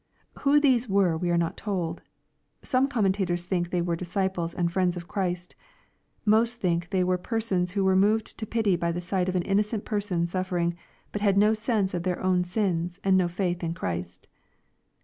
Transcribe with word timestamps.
]Who 0.39 0.59
these 0.59 0.89
were 0.89 1.15
we 1.15 1.29
are 1.29 1.37
not 1.37 1.55
told. 1.57 2.01
Some 2.63 2.87
commentators 2.87 3.45
think 3.45 3.69
they 3.69 3.83
were 3.83 3.95
disciples 3.95 4.55
and 4.55 4.73
friends 4.73 4.97
of 4.97 5.07
Christ. 5.07 5.55
Most 6.25 6.59
think 6.59 6.85
that 6.85 6.89
they 6.89 7.03
were 7.03 7.19
persons 7.19 7.73
who 7.73 7.83
were 7.83 7.95
moved 7.95 8.35
to 8.39 8.47
pity 8.47 8.75
by 8.75 8.91
the 8.91 8.99
sight 8.99 9.29
of 9.29 9.35
an 9.35 9.43
innocent 9.43 9.85
person 9.85 10.25
suffering, 10.25 10.75
but 11.11 11.21
had 11.21 11.37
no 11.37 11.53
sense 11.53 11.93
of 11.93 12.01
their 12.01 12.19
own 12.19 12.43
sins, 12.43 12.99
and 13.03 13.15
no 13.15 13.27
faith 13.27 13.63
in 13.63 13.75
Christ. 13.75 14.27